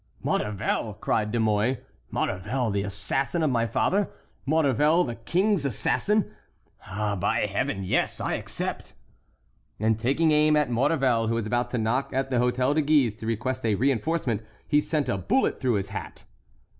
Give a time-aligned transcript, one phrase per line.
[0.23, 1.77] "Maurevel!" cried De Mouy;
[2.09, 4.09] "Maurevel, the assassin of my father!
[4.47, 6.31] Maurevel, the king's assassin!
[6.87, 7.83] Ah, by Heaven!
[7.83, 8.95] Yes, I accept."
[9.79, 13.13] And taking aim at Maurevel, who was about to knock at the Hôtel de Guise
[13.13, 16.23] to request a reinforcement, he sent a bullet through his hat.